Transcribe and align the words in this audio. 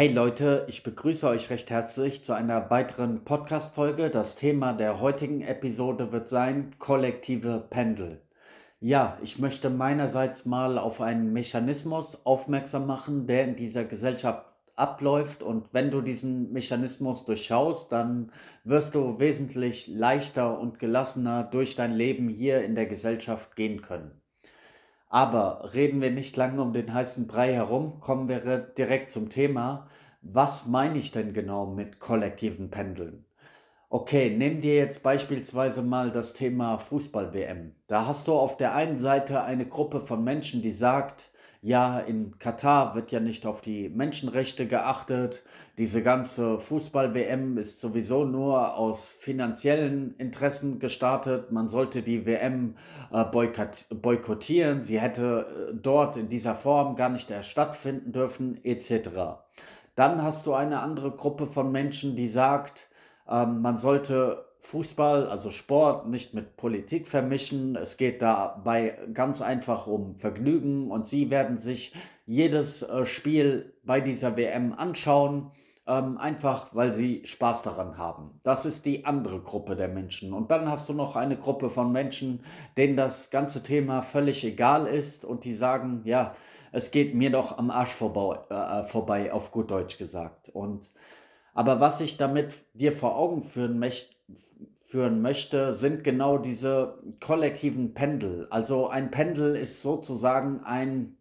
Hey 0.00 0.12
Leute, 0.12 0.64
ich 0.68 0.84
begrüße 0.84 1.26
euch 1.26 1.50
recht 1.50 1.70
herzlich 1.70 2.22
zu 2.22 2.32
einer 2.32 2.70
weiteren 2.70 3.24
Podcast-Folge. 3.24 4.10
Das 4.10 4.36
Thema 4.36 4.72
der 4.72 5.00
heutigen 5.00 5.40
Episode 5.40 6.12
wird 6.12 6.28
sein 6.28 6.78
kollektive 6.78 7.66
Pendel. 7.68 8.22
Ja, 8.78 9.18
ich 9.24 9.40
möchte 9.40 9.70
meinerseits 9.70 10.44
mal 10.44 10.78
auf 10.78 11.00
einen 11.00 11.32
Mechanismus 11.32 12.16
aufmerksam 12.22 12.86
machen, 12.86 13.26
der 13.26 13.42
in 13.42 13.56
dieser 13.56 13.82
Gesellschaft 13.82 14.54
abläuft. 14.76 15.42
Und 15.42 15.74
wenn 15.74 15.90
du 15.90 16.00
diesen 16.00 16.52
Mechanismus 16.52 17.24
durchschaust, 17.24 17.90
dann 17.90 18.30
wirst 18.62 18.94
du 18.94 19.18
wesentlich 19.18 19.88
leichter 19.88 20.60
und 20.60 20.78
gelassener 20.78 21.42
durch 21.42 21.74
dein 21.74 21.92
Leben 21.92 22.28
hier 22.28 22.62
in 22.62 22.76
der 22.76 22.86
Gesellschaft 22.86 23.56
gehen 23.56 23.82
können. 23.82 24.12
Aber 25.10 25.72
reden 25.74 26.00
wir 26.02 26.10
nicht 26.10 26.36
lange 26.36 26.60
um 26.60 26.72
den 26.72 26.92
heißen 26.92 27.26
Brei 27.26 27.52
herum, 27.52 28.00
kommen 28.00 28.28
wir 28.28 28.58
direkt 28.58 29.10
zum 29.10 29.30
Thema. 29.30 29.86
Was 30.20 30.66
meine 30.66 30.98
ich 30.98 31.12
denn 31.12 31.32
genau 31.32 31.66
mit 31.66 31.98
kollektiven 31.98 32.70
Pendeln? 32.70 33.24
Okay, 33.88 34.28
nimm 34.36 34.60
dir 34.60 34.74
jetzt 34.74 35.02
beispielsweise 35.02 35.80
mal 35.80 36.10
das 36.10 36.34
Thema 36.34 36.76
Fußball-WM. 36.76 37.74
Da 37.86 38.06
hast 38.06 38.28
du 38.28 38.34
auf 38.34 38.58
der 38.58 38.74
einen 38.74 38.98
Seite 38.98 39.42
eine 39.44 39.66
Gruppe 39.66 40.00
von 40.00 40.22
Menschen, 40.22 40.60
die 40.60 40.72
sagt, 40.72 41.30
ja, 41.60 41.98
in 41.98 42.38
Katar 42.38 42.94
wird 42.94 43.10
ja 43.10 43.18
nicht 43.18 43.44
auf 43.44 43.60
die 43.60 43.88
Menschenrechte 43.88 44.66
geachtet. 44.66 45.42
Diese 45.76 46.02
ganze 46.02 46.60
Fußball-WM 46.60 47.58
ist 47.58 47.80
sowieso 47.80 48.24
nur 48.24 48.76
aus 48.76 49.08
finanziellen 49.08 50.14
Interessen 50.18 50.78
gestartet. 50.78 51.50
Man 51.50 51.68
sollte 51.68 52.02
die 52.02 52.26
WM 52.26 52.76
äh, 53.12 53.24
boykottieren. 53.24 54.84
Sie 54.84 55.00
hätte 55.00 55.70
äh, 55.72 55.74
dort 55.74 56.16
in 56.16 56.28
dieser 56.28 56.54
Form 56.54 56.94
gar 56.94 57.08
nicht 57.08 57.30
erst 57.30 57.48
stattfinden 57.48 58.12
dürfen, 58.12 58.62
etc. 58.62 59.10
Dann 59.96 60.22
hast 60.22 60.46
du 60.46 60.54
eine 60.54 60.78
andere 60.78 61.10
Gruppe 61.10 61.46
von 61.46 61.72
Menschen, 61.72 62.14
die 62.14 62.28
sagt, 62.28 62.88
ähm, 63.28 63.62
man 63.62 63.78
sollte 63.78 64.47
Fußball, 64.60 65.28
also 65.28 65.50
Sport, 65.50 66.08
nicht 66.08 66.34
mit 66.34 66.56
Politik 66.56 67.06
vermischen. 67.06 67.76
Es 67.76 67.96
geht 67.96 68.22
dabei 68.22 68.98
ganz 69.14 69.40
einfach 69.40 69.86
um 69.86 70.16
Vergnügen 70.16 70.90
und 70.90 71.06
sie 71.06 71.30
werden 71.30 71.56
sich 71.56 71.92
jedes 72.26 72.82
äh, 72.82 73.06
Spiel 73.06 73.72
bei 73.84 74.00
dieser 74.00 74.36
WM 74.36 74.72
anschauen, 74.72 75.52
ähm, 75.86 76.18
einfach 76.18 76.74
weil 76.74 76.92
sie 76.92 77.22
Spaß 77.24 77.62
daran 77.62 77.96
haben. 77.96 78.40
Das 78.42 78.66
ist 78.66 78.84
die 78.84 79.04
andere 79.06 79.40
Gruppe 79.40 79.76
der 79.76 79.88
Menschen. 79.88 80.32
Und 80.32 80.50
dann 80.50 80.68
hast 80.68 80.88
du 80.88 80.92
noch 80.92 81.16
eine 81.16 81.36
Gruppe 81.36 81.70
von 81.70 81.90
Menschen, 81.92 82.40
denen 82.76 82.96
das 82.96 83.30
ganze 83.30 83.62
Thema 83.62 84.02
völlig 84.02 84.44
egal 84.44 84.86
ist 84.86 85.24
und 85.24 85.44
die 85.44 85.54
sagen, 85.54 86.02
ja, 86.04 86.34
es 86.72 86.90
geht 86.90 87.14
mir 87.14 87.30
doch 87.30 87.56
am 87.56 87.70
Arsch 87.70 87.92
vorbei, 87.92 88.40
äh, 88.50 88.84
vorbei 88.84 89.32
auf 89.32 89.50
gut 89.50 89.70
Deutsch 89.70 89.96
gesagt. 89.98 90.50
Und 90.50 90.90
aber 91.58 91.80
was 91.80 92.00
ich 92.00 92.16
damit 92.16 92.54
dir 92.74 92.92
vor 92.92 93.16
Augen 93.16 93.42
führen, 93.42 93.80
möcht, 93.80 94.16
führen 94.78 95.20
möchte, 95.20 95.72
sind 95.72 96.04
genau 96.04 96.38
diese 96.38 97.02
kollektiven 97.18 97.94
Pendel. 97.94 98.46
Also 98.50 98.86
ein 98.86 99.10
Pendel 99.10 99.56
ist 99.56 99.82
sozusagen 99.82 100.60
ein 100.62 101.16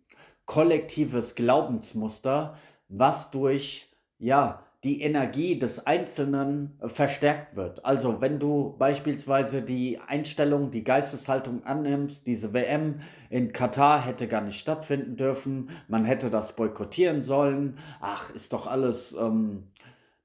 kollektives 0.46 1.34
Glaubensmuster, 1.34 2.54
was 2.88 3.32
durch 3.32 3.92
ja, 4.20 4.64
die 4.84 5.02
Energie 5.02 5.58
des 5.58 5.88
Einzelnen 5.88 6.78
verstärkt 6.86 7.56
wird. 7.56 7.84
Also 7.84 8.22
wenn 8.22 8.38
du 8.38 8.76
beispielsweise 8.78 9.64
die 9.64 10.00
Einstellung, 10.06 10.70
die 10.70 10.84
Geisteshaltung 10.84 11.64
annimmst, 11.64 12.28
diese 12.28 12.54
WM 12.54 13.00
in 13.32 13.54
Katar 13.54 14.06
hätte 14.06 14.28
gar 14.28 14.42
nicht 14.42 14.60
stattfinden 14.60 15.16
dürfen, 15.16 15.72
man 15.88 16.06
hätte 16.06 16.30
das 16.30 16.56
boykottieren 16.56 17.22
sollen, 17.22 17.80
ach, 18.02 18.30
ist 18.30 18.54
doch 18.54 18.68
alles 18.68 19.14
ähm, 19.20 19.64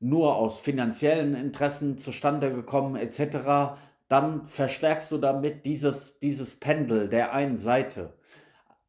nur 0.03 0.37
aus 0.37 0.59
finanziellen 0.59 1.35
Interessen 1.35 1.97
zustande 1.97 2.53
gekommen 2.53 2.97
etc., 2.97 3.79
dann 4.09 4.47
verstärkst 4.47 5.11
du 5.11 5.19
damit 5.19 5.65
dieses, 5.65 6.19
dieses 6.19 6.55
Pendel 6.55 7.09
der 7.09 7.33
einen 7.33 7.57
Seite. 7.57 8.13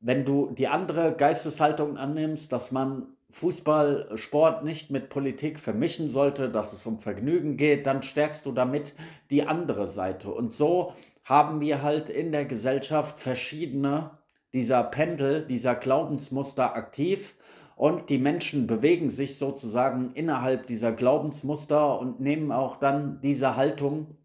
Wenn 0.02 0.26
du 0.26 0.52
die 0.52 0.68
andere 0.68 1.16
Geisteshaltung 1.16 1.98
annimmst, 1.98 2.52
dass 2.52 2.72
man 2.72 3.08
Fußball, 3.30 4.18
Sport 4.18 4.64
nicht 4.64 4.92
mit 4.92 5.10
Politik 5.10 5.60
vermischen 5.60 6.10
sollte, 6.10 6.50
dass 6.50 6.74
es 6.74 6.86
um 6.86 7.00
Vergnügen 7.00 7.58
geht, 7.58 7.86
dann 7.88 8.04
stärkst 8.04 8.46
du 8.46 8.52
damit 8.52 8.94
die 9.30 9.44
andere 9.44 9.88
Seite. 9.88 10.30
Und 10.30 10.54
so 10.54 10.94
haben 11.24 11.62
wir 11.62 11.82
halt 11.82 12.10
in 12.10 12.32
der 12.32 12.46
Gesellschaft 12.46 13.20
verschiedene 13.20 14.12
dieser 14.54 14.84
Pendel, 14.84 15.46
dieser 15.48 15.74
Glaubensmuster 15.74 16.76
aktiv 16.76 17.34
und 17.76 18.10
die 18.10 18.18
Menschen 18.18 18.68
bewegen 18.68 19.10
sich 19.10 19.38
sozusagen 19.38 20.12
innerhalb 20.14 20.68
dieser 20.68 20.92
Glaubensmuster 20.92 22.00
und 22.00 22.20
nehmen 22.20 22.52
auch 22.52 22.78
dann 22.78 23.20
diese 23.22 23.56
Haltung 23.56 24.18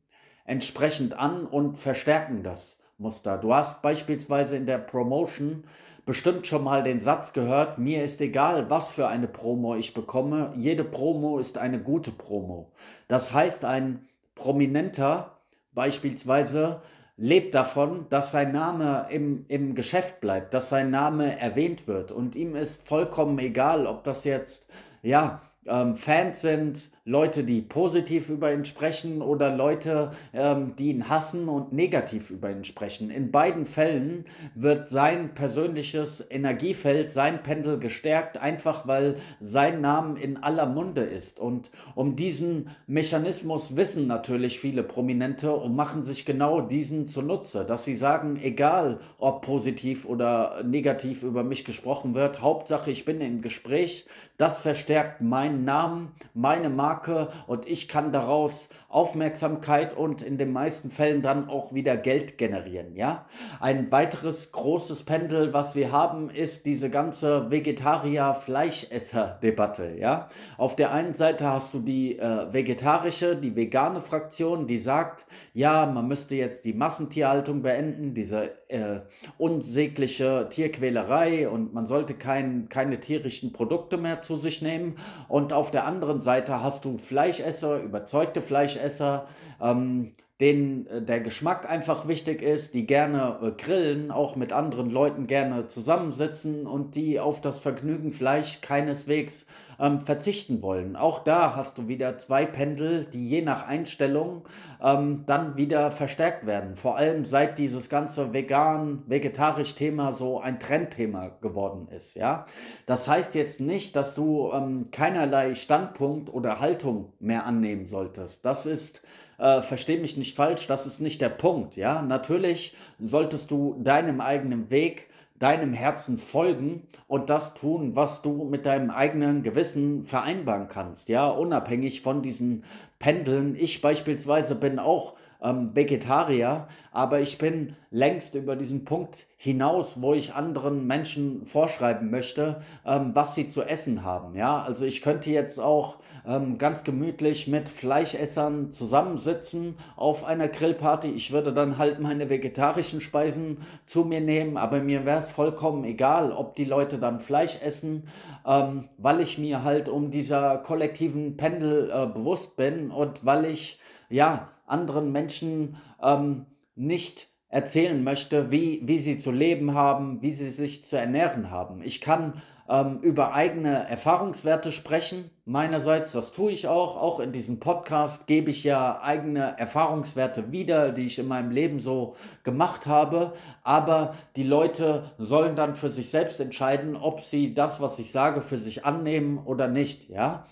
entsprechend 0.44 1.18
an 1.18 1.46
und 1.46 1.76
verstärken 1.76 2.42
das 2.42 2.78
Muster. 2.98 3.38
Du 3.38 3.54
hast 3.54 3.82
beispielsweise 3.82 4.56
in 4.56 4.66
der 4.66 4.78
Promotion 4.78 5.64
bestimmt 6.04 6.46
schon 6.46 6.64
mal 6.64 6.82
den 6.82 7.00
Satz 7.00 7.32
gehört, 7.32 7.78
mir 7.78 8.02
ist 8.02 8.20
egal, 8.20 8.70
was 8.70 8.92
für 8.92 9.08
eine 9.08 9.28
Promo 9.28 9.76
ich 9.76 9.92
bekomme, 9.92 10.52
jede 10.56 10.82
Promo 10.82 11.38
ist 11.38 11.58
eine 11.58 11.80
gute 11.80 12.10
Promo. 12.10 12.72
Das 13.08 13.32
heißt, 13.32 13.64
ein 13.66 14.08
prominenter 14.34 15.38
beispielsweise 15.74 16.80
lebt 17.18 17.54
davon, 17.54 18.06
dass 18.08 18.30
sein 18.30 18.52
Name 18.52 19.06
im, 19.10 19.44
im 19.48 19.74
Geschäft 19.74 20.20
bleibt, 20.20 20.54
dass 20.54 20.68
sein 20.68 20.90
Name 20.90 21.38
erwähnt 21.38 21.86
wird. 21.88 22.12
Und 22.12 22.36
ihm 22.36 22.54
ist 22.54 22.86
vollkommen 22.88 23.38
egal, 23.40 23.86
ob 23.86 24.04
das 24.04 24.24
jetzt, 24.24 24.68
ja, 25.02 25.42
ähm, 25.66 25.96
Fans 25.96 26.40
sind, 26.40 26.90
Leute, 27.08 27.42
die 27.42 27.62
positiv 27.62 28.28
über 28.28 28.52
ihn 28.52 28.66
sprechen 28.66 29.22
oder 29.22 29.50
Leute, 29.50 30.10
ähm, 30.34 30.74
die 30.78 30.90
ihn 30.90 31.08
hassen 31.08 31.48
und 31.48 31.72
negativ 31.72 32.30
über 32.30 32.50
ihn 32.50 32.64
sprechen. 32.64 33.10
In 33.10 33.30
beiden 33.30 33.64
Fällen 33.64 34.26
wird 34.54 34.90
sein 34.90 35.32
persönliches 35.32 36.22
Energiefeld, 36.28 37.10
sein 37.10 37.42
Pendel 37.42 37.78
gestärkt, 37.78 38.36
einfach 38.36 38.86
weil 38.86 39.14
sein 39.40 39.80
Name 39.80 40.20
in 40.20 40.36
aller 40.36 40.66
Munde 40.66 41.00
ist. 41.00 41.40
Und 41.40 41.70
um 41.94 42.14
diesen 42.14 42.68
Mechanismus 42.86 43.74
wissen 43.74 44.06
natürlich 44.06 44.60
viele 44.60 44.82
Prominente 44.82 45.54
und 45.54 45.74
machen 45.74 46.04
sich 46.04 46.26
genau 46.26 46.60
diesen 46.60 47.06
zunutze, 47.06 47.64
dass 47.64 47.86
sie 47.86 47.96
sagen, 47.96 48.38
egal 48.42 49.00
ob 49.16 49.40
positiv 49.40 50.04
oder 50.04 50.62
negativ 50.62 51.22
über 51.22 51.42
mich 51.42 51.64
gesprochen 51.64 52.14
wird, 52.14 52.42
Hauptsache 52.42 52.90
ich 52.90 53.06
bin 53.06 53.22
im 53.22 53.40
Gespräch, 53.40 54.04
das 54.36 54.58
verstärkt 54.58 55.22
meinen 55.22 55.64
Namen, 55.64 56.12
meine 56.34 56.68
Marke 56.68 56.97
Marke 56.98 57.28
und 57.46 57.68
ich 57.68 57.86
kann 57.86 58.10
daraus 58.12 58.68
Aufmerksamkeit 58.88 59.96
und 59.96 60.20
in 60.22 60.36
den 60.38 60.52
meisten 60.52 60.90
Fällen 60.90 61.22
dann 61.22 61.48
auch 61.48 61.72
wieder 61.72 61.96
Geld 61.96 62.38
generieren. 62.38 62.96
Ja? 62.96 63.26
Ein 63.60 63.92
weiteres 63.92 64.50
großes 64.50 65.04
Pendel, 65.04 65.52
was 65.52 65.76
wir 65.76 65.92
haben, 65.92 66.30
ist 66.30 66.66
diese 66.66 66.90
ganze 66.90 67.48
Vegetarier-Fleischesser-Debatte. 67.50 69.94
Ja? 69.98 70.26
Auf 70.56 70.74
der 70.74 70.90
einen 70.92 71.12
Seite 71.12 71.46
hast 71.46 71.74
du 71.74 71.80
die 71.80 72.18
äh, 72.18 72.50
vegetarische, 72.52 73.36
die 73.36 73.54
vegane 73.54 74.00
Fraktion, 74.00 74.66
die 74.66 74.78
sagt, 74.78 75.26
ja, 75.52 75.86
man 75.86 76.08
müsste 76.08 76.34
jetzt 76.34 76.64
die 76.64 76.72
Massentierhaltung 76.72 77.62
beenden, 77.62 78.14
diese 78.14 78.50
äh, 78.68 79.00
unsägliche 79.38 80.48
Tierquälerei 80.50 81.48
und 81.48 81.74
man 81.74 81.86
sollte 81.86 82.14
kein, 82.14 82.68
keine 82.68 83.00
tierischen 83.00 83.52
Produkte 83.52 83.96
mehr 83.96 84.22
zu 84.22 84.36
sich 84.36 84.62
nehmen. 84.62 84.96
Und 85.28 85.52
auf 85.52 85.70
der 85.70 85.84
anderen 85.84 86.20
Seite 86.20 86.62
hast 86.62 86.84
du 86.84 86.98
Fleischesser, 86.98 87.82
überzeugte 87.82 88.42
Fleischesser, 88.42 89.26
ähm, 89.60 90.14
denen 90.40 90.86
äh, 90.86 91.02
der 91.02 91.20
Geschmack 91.20 91.68
einfach 91.68 92.06
wichtig 92.06 92.42
ist, 92.42 92.74
die 92.74 92.86
gerne 92.86 93.38
äh, 93.42 93.50
grillen, 93.50 94.10
auch 94.10 94.36
mit 94.36 94.52
anderen 94.52 94.90
Leuten 94.90 95.26
gerne 95.26 95.66
zusammensitzen 95.66 96.66
und 96.66 96.94
die 96.94 97.18
auf 97.18 97.40
das 97.40 97.58
Vergnügen 97.58 98.12
Fleisch 98.12 98.60
keineswegs 98.60 99.46
ähm, 99.80 100.00
verzichten 100.00 100.62
wollen. 100.62 100.96
Auch 100.96 101.24
da 101.24 101.56
hast 101.56 101.78
du 101.78 101.88
wieder 101.88 102.16
zwei 102.16 102.46
Pendel, 102.46 103.04
die 103.04 103.28
je 103.28 103.42
nach 103.42 103.66
Einstellung 103.66 104.42
ähm, 104.82 105.24
dann 105.26 105.56
wieder 105.56 105.90
verstärkt 105.90 106.46
werden. 106.46 106.76
Vor 106.76 106.96
allem 106.96 107.24
seit 107.24 107.58
dieses 107.58 107.88
ganze 107.88 108.32
vegan, 108.32 109.02
vegetarisch 109.06 109.74
Thema 109.74 110.12
so 110.12 110.40
ein 110.40 110.60
Trendthema 110.60 111.30
geworden 111.40 111.88
ist. 111.88 112.14
Ja, 112.14 112.46
das 112.86 113.08
heißt 113.08 113.34
jetzt 113.34 113.60
nicht, 113.60 113.96
dass 113.96 114.14
du 114.14 114.52
ähm, 114.52 114.90
keinerlei 114.92 115.54
Standpunkt 115.54 116.32
oder 116.32 116.60
Haltung 116.60 117.12
mehr 117.18 117.44
annehmen 117.44 117.86
solltest. 117.86 118.44
Das 118.44 118.66
ist 118.66 119.02
äh, 119.38 119.62
versteh 119.62 119.98
mich 119.98 120.16
nicht 120.16 120.36
falsch, 120.36 120.66
das 120.66 120.86
ist 120.86 121.00
nicht 121.00 121.20
der 121.20 121.28
Punkt, 121.30 121.76
ja. 121.76 122.02
Natürlich 122.02 122.76
solltest 122.98 123.50
du 123.50 123.76
deinem 123.82 124.20
eigenen 124.20 124.70
Weg, 124.70 125.08
deinem 125.38 125.72
Herzen 125.72 126.18
folgen 126.18 126.88
und 127.06 127.30
das 127.30 127.54
tun, 127.54 127.94
was 127.94 128.22
du 128.22 128.44
mit 128.44 128.66
deinem 128.66 128.90
eigenen 128.90 129.42
Gewissen 129.42 130.04
vereinbaren 130.04 130.68
kannst, 130.68 131.08
ja, 131.08 131.28
unabhängig 131.28 132.02
von 132.02 132.22
diesen 132.22 132.64
Pendeln. 132.98 133.54
Ich 133.56 133.80
beispielsweise 133.80 134.56
bin 134.56 134.78
auch 134.78 135.14
ähm, 135.42 135.74
Vegetarier, 135.74 136.66
aber 136.92 137.20
ich 137.20 137.38
bin 137.38 137.76
längst 137.90 138.34
über 138.34 138.56
diesen 138.56 138.84
Punkt 138.84 139.26
hinaus, 139.36 140.00
wo 140.00 140.14
ich 140.14 140.34
anderen 140.34 140.86
Menschen 140.86 141.46
vorschreiben 141.46 142.10
möchte, 142.10 142.60
ähm, 142.84 143.12
was 143.14 143.34
sie 143.34 143.48
zu 143.48 143.62
essen 143.62 144.02
haben. 144.04 144.34
Ja, 144.34 144.62
also 144.62 144.84
ich 144.84 145.00
könnte 145.00 145.30
jetzt 145.30 145.60
auch 145.60 145.98
ähm, 146.26 146.58
ganz 146.58 146.82
gemütlich 146.84 147.46
mit 147.46 147.68
Fleischessern 147.68 148.70
zusammensitzen 148.70 149.76
auf 149.96 150.24
einer 150.24 150.48
Grillparty. 150.48 151.08
Ich 151.12 151.32
würde 151.32 151.52
dann 151.52 151.78
halt 151.78 152.00
meine 152.00 152.28
vegetarischen 152.28 153.00
Speisen 153.00 153.58
zu 153.86 154.04
mir 154.04 154.20
nehmen, 154.20 154.56
aber 154.56 154.80
mir 154.80 155.06
wäre 155.06 155.20
es 155.20 155.30
vollkommen 155.30 155.84
egal, 155.84 156.32
ob 156.32 156.56
die 156.56 156.64
Leute 156.64 156.98
dann 156.98 157.20
Fleisch 157.20 157.58
essen, 157.62 158.04
ähm, 158.44 158.88
weil 158.98 159.20
ich 159.20 159.38
mir 159.38 159.62
halt 159.62 159.88
um 159.88 160.10
dieser 160.10 160.58
kollektiven 160.58 161.36
Pendel 161.36 161.90
äh, 161.90 162.06
bewusst 162.06 162.56
bin 162.56 162.90
und 162.90 163.24
weil 163.24 163.44
ich 163.44 163.78
ja 164.10 164.48
anderen 164.68 165.12
Menschen 165.12 165.76
ähm, 166.02 166.46
nicht 166.74 167.28
erzählen 167.48 168.02
möchte, 168.04 168.52
wie, 168.52 168.82
wie 168.84 168.98
sie 168.98 169.18
zu 169.18 169.32
leben 169.32 169.74
haben, 169.74 170.20
wie 170.22 170.32
sie 170.32 170.50
sich 170.50 170.84
zu 170.84 170.96
ernähren 170.96 171.50
haben. 171.50 171.82
Ich 171.82 172.00
kann 172.00 172.42
ähm, 172.68 172.98
über 173.00 173.32
eigene 173.32 173.88
Erfahrungswerte 173.88 174.72
sprechen. 174.72 175.30
Meinerseits, 175.46 176.12
das 176.12 176.32
tue 176.32 176.52
ich 176.52 176.68
auch. 176.68 176.96
Auch 176.96 177.20
in 177.20 177.32
diesem 177.32 177.58
Podcast 177.58 178.26
gebe 178.26 178.50
ich 178.50 178.64
ja 178.64 179.00
eigene 179.00 179.58
Erfahrungswerte 179.58 180.52
wieder, 180.52 180.92
die 180.92 181.06
ich 181.06 181.18
in 181.18 181.26
meinem 181.26 181.50
Leben 181.50 181.80
so 181.80 182.16
gemacht 182.44 182.86
habe. 182.86 183.32
Aber 183.62 184.14
die 184.36 184.42
Leute 184.42 185.10
sollen 185.16 185.56
dann 185.56 185.74
für 185.74 185.88
sich 185.88 186.10
selbst 186.10 186.40
entscheiden, 186.40 186.96
ob 186.96 187.20
sie 187.22 187.54
das, 187.54 187.80
was 187.80 187.98
ich 187.98 188.12
sage, 188.12 188.42
für 188.42 188.58
sich 188.58 188.84
annehmen 188.84 189.38
oder 189.38 189.68
nicht. 189.68 190.10
Ja. 190.10 190.44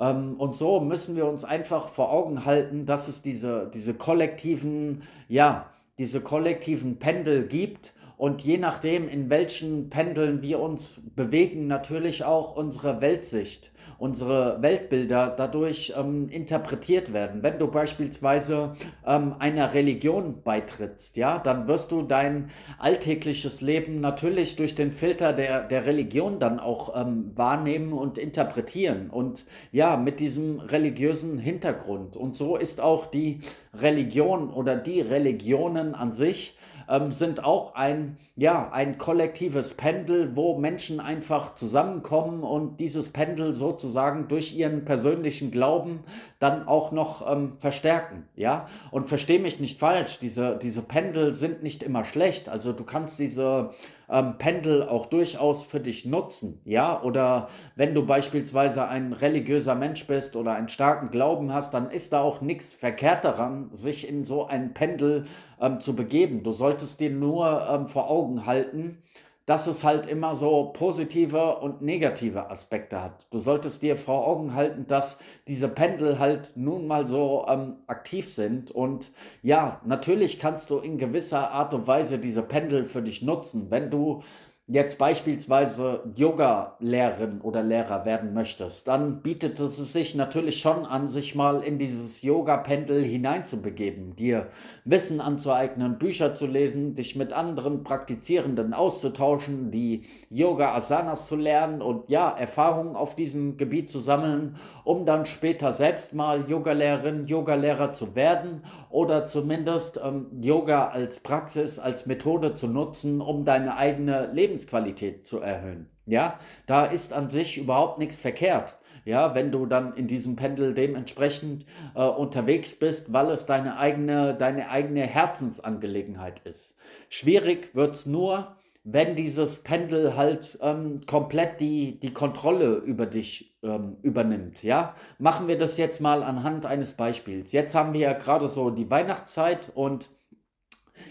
Ähm, 0.00 0.34
und 0.38 0.56
so 0.56 0.80
müssen 0.80 1.14
wir 1.14 1.26
uns 1.26 1.44
einfach 1.44 1.88
vor 1.88 2.10
Augen 2.10 2.44
halten, 2.44 2.86
dass 2.86 3.08
es 3.08 3.22
diese, 3.22 3.70
diese 3.72 3.94
kollektiven, 3.94 5.02
ja, 5.28 5.70
diese 5.98 6.20
kollektiven 6.20 6.98
Pendel 6.98 7.46
gibt. 7.46 7.92
Und 8.16 8.42
je 8.42 8.58
nachdem, 8.58 9.08
in 9.08 9.30
welchen 9.30 9.88
Pendeln 9.88 10.42
wir 10.42 10.60
uns 10.60 11.00
bewegen, 11.16 11.66
natürlich 11.68 12.24
auch 12.24 12.54
unsere 12.54 13.00
Weltsicht, 13.00 13.72
unsere 14.00 14.62
Weltbilder 14.62 15.34
dadurch 15.36 15.92
ähm, 15.94 16.30
interpretiert 16.30 17.12
werden. 17.12 17.42
Wenn 17.42 17.58
du 17.58 17.70
beispielsweise 17.70 18.72
ähm, 19.06 19.34
einer 19.38 19.74
Religion 19.74 20.42
beitrittst, 20.42 21.18
ja, 21.18 21.38
dann 21.38 21.68
wirst 21.68 21.92
du 21.92 22.00
dein 22.00 22.48
alltägliches 22.78 23.60
Leben 23.60 24.00
natürlich 24.00 24.56
durch 24.56 24.74
den 24.74 24.90
Filter 24.90 25.34
der, 25.34 25.64
der 25.64 25.84
Religion 25.84 26.40
dann 26.40 26.60
auch 26.60 26.98
ähm, 26.98 27.32
wahrnehmen 27.34 27.92
und 27.92 28.16
interpretieren. 28.16 29.10
Und 29.10 29.44
ja, 29.70 29.98
mit 29.98 30.18
diesem 30.18 30.60
religiösen 30.60 31.38
Hintergrund. 31.38 32.16
Und 32.16 32.34
so 32.34 32.56
ist 32.56 32.80
auch 32.80 33.04
die 33.04 33.40
Religion 33.74 34.48
oder 34.48 34.76
die 34.76 35.02
Religionen 35.02 35.94
an 35.94 36.10
sich 36.10 36.56
ähm, 36.90 37.12
sind 37.12 37.44
auch 37.44 37.74
ein, 37.74 38.18
ja, 38.36 38.70
ein 38.72 38.98
kollektives 38.98 39.74
Pendel, 39.74 40.36
wo 40.36 40.58
Menschen 40.58 41.00
einfach 41.00 41.54
zusammenkommen 41.54 42.42
und 42.42 42.80
dieses 42.80 43.08
Pendel 43.08 43.54
sozusagen 43.54 44.28
durch 44.28 44.54
ihren 44.54 44.84
persönlichen 44.84 45.50
Glauben 45.50 46.00
dann 46.40 46.66
auch 46.66 46.90
noch 46.90 47.30
ähm, 47.30 47.52
verstärken. 47.58 48.28
Ja? 48.34 48.66
Und 48.90 49.08
verstehe 49.08 49.38
mich 49.38 49.60
nicht 49.60 49.78
falsch, 49.78 50.18
diese, 50.18 50.58
diese 50.58 50.82
Pendel 50.82 51.32
sind 51.32 51.62
nicht 51.62 51.82
immer 51.82 52.04
schlecht. 52.04 52.48
Also 52.48 52.72
du 52.72 52.84
kannst 52.84 53.18
diese 53.18 53.70
ähm, 54.10 54.38
Pendel 54.38 54.82
auch 54.88 55.06
durchaus 55.06 55.64
für 55.64 55.80
dich 55.80 56.04
nutzen. 56.04 56.60
Ja, 56.64 57.02
oder 57.02 57.48
wenn 57.76 57.94
du 57.94 58.04
beispielsweise 58.04 58.88
ein 58.88 59.12
religiöser 59.12 59.74
Mensch 59.74 60.06
bist 60.06 60.36
oder 60.36 60.54
einen 60.54 60.68
starken 60.68 61.10
Glauben 61.10 61.52
hast, 61.52 61.72
dann 61.74 61.90
ist 61.90 62.12
da 62.12 62.20
auch 62.20 62.40
nichts 62.40 62.74
verkehrt 62.74 63.24
daran, 63.24 63.70
sich 63.72 64.08
in 64.08 64.24
so 64.24 64.46
ein 64.46 64.74
Pendel 64.74 65.24
ähm, 65.60 65.80
zu 65.80 65.94
begeben. 65.94 66.42
Du 66.42 66.52
solltest 66.52 67.00
dir 67.00 67.10
nur 67.10 67.68
ähm, 67.70 67.88
vor 67.88 68.10
Augen 68.10 68.46
halten, 68.46 68.98
dass 69.46 69.66
es 69.66 69.84
halt 69.84 70.06
immer 70.06 70.34
so 70.34 70.70
positive 70.72 71.56
und 71.58 71.82
negative 71.82 72.50
Aspekte 72.50 73.02
hat. 73.02 73.26
Du 73.30 73.38
solltest 73.38 73.82
dir 73.82 73.96
vor 73.96 74.26
Augen 74.26 74.54
halten, 74.54 74.86
dass 74.86 75.18
diese 75.48 75.68
Pendel 75.68 76.18
halt 76.18 76.52
nun 76.54 76.86
mal 76.86 77.06
so 77.06 77.46
ähm, 77.48 77.76
aktiv 77.86 78.32
sind. 78.32 78.70
Und 78.70 79.12
ja, 79.42 79.80
natürlich 79.84 80.38
kannst 80.38 80.70
du 80.70 80.78
in 80.78 80.98
gewisser 80.98 81.50
Art 81.50 81.74
und 81.74 81.86
Weise 81.86 82.18
diese 82.18 82.42
Pendel 82.42 82.84
für 82.84 83.02
dich 83.02 83.22
nutzen. 83.22 83.70
Wenn 83.70 83.90
du 83.90 84.22
jetzt 84.70 84.98
beispielsweise 84.98 86.04
Yoga-Lehrerin 86.14 87.40
oder 87.40 87.62
Lehrer 87.62 88.04
werden 88.04 88.34
möchtest, 88.34 88.86
dann 88.86 89.20
bietet 89.20 89.58
es 89.58 89.76
sich 89.92 90.14
natürlich 90.14 90.60
schon 90.60 90.86
an, 90.86 91.08
sich 91.08 91.34
mal 91.34 91.62
in 91.64 91.78
dieses 91.78 92.22
Yoga-Pendel 92.22 93.02
hineinzubegeben, 93.02 94.14
dir 94.14 94.46
Wissen 94.84 95.20
anzueignen, 95.20 95.98
Bücher 95.98 96.34
zu 96.34 96.46
lesen, 96.46 96.94
dich 96.94 97.16
mit 97.16 97.32
anderen 97.32 97.82
Praktizierenden 97.82 98.72
auszutauschen, 98.72 99.72
die 99.72 100.04
Yoga-Asanas 100.30 101.26
zu 101.26 101.34
lernen 101.34 101.82
und 101.82 102.08
ja, 102.08 102.30
Erfahrungen 102.30 102.94
auf 102.94 103.16
diesem 103.16 103.56
Gebiet 103.56 103.90
zu 103.90 103.98
sammeln, 103.98 104.54
um 104.84 105.04
dann 105.04 105.26
später 105.26 105.72
selbst 105.72 106.14
mal 106.14 106.48
Yoga-Lehrerin, 106.48 107.26
Yoga-Lehrer 107.26 107.90
zu 107.90 108.14
werden 108.14 108.62
oder 108.88 109.24
zumindest 109.24 110.00
ähm, 110.04 110.26
Yoga 110.40 110.88
als 110.88 111.18
Praxis, 111.18 111.80
als 111.80 112.06
Methode 112.06 112.54
zu 112.54 112.68
nutzen, 112.68 113.20
um 113.20 113.44
deine 113.44 113.76
eigene 113.76 114.30
Lebens 114.32 114.59
Lebensqualität 114.60 115.26
zu 115.26 115.40
erhöhen. 115.40 115.88
Ja, 116.06 116.38
da 116.66 116.86
ist 116.86 117.12
an 117.12 117.28
sich 117.28 117.58
überhaupt 117.58 117.98
nichts 117.98 118.16
verkehrt. 118.16 118.78
Ja, 119.04 119.34
wenn 119.34 119.50
du 119.50 119.64
dann 119.66 119.94
in 119.94 120.06
diesem 120.06 120.36
Pendel 120.36 120.74
dementsprechend 120.74 121.64
äh, 121.94 122.02
unterwegs 122.02 122.72
bist, 122.72 123.12
weil 123.12 123.30
es 123.30 123.46
deine 123.46 123.78
eigene, 123.78 124.34
deine 124.34 124.68
eigene 124.68 125.06
Herzensangelegenheit 125.06 126.40
ist. 126.40 126.74
Schwierig 127.08 127.74
wird 127.74 127.94
es 127.94 128.06
nur, 128.06 128.56
wenn 128.84 129.14
dieses 129.14 129.62
Pendel 129.62 130.16
halt 130.16 130.58
ähm, 130.60 131.00
komplett 131.06 131.60
die, 131.60 131.98
die 131.98 132.12
Kontrolle 132.12 132.76
über 132.76 133.06
dich 133.06 133.56
ähm, 133.62 133.96
übernimmt. 134.02 134.62
Ja, 134.62 134.94
machen 135.18 135.48
wir 135.48 135.56
das 135.56 135.78
jetzt 135.78 136.00
mal 136.00 136.22
anhand 136.22 136.66
eines 136.66 136.92
Beispiels. 136.92 137.52
Jetzt 137.52 137.74
haben 137.74 137.94
wir 137.94 138.00
ja 138.00 138.12
gerade 138.12 138.48
so 138.48 138.68
die 138.70 138.90
Weihnachtszeit 138.90 139.70
und 139.74 140.10